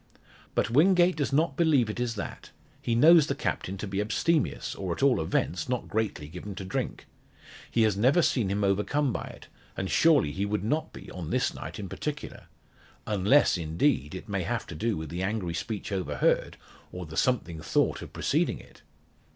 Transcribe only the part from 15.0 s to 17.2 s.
the angry speech overheard, or the